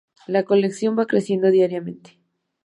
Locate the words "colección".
0.45-0.97